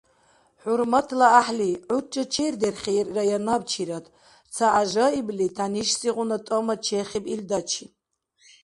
–ХӀурматла 0.61 1.27
гӀяхӀли, 1.33 1.69
гӀурра 1.89 2.23
чердерхирая 2.33 3.37
набчирад,– 3.45 4.05
ца 4.53 4.65
гӀяжаибли 4.73 5.47
тянишсигъуна 5.55 6.37
тӀама 6.47 6.75
чехиб 6.85 7.25
илдачи. 7.33 7.85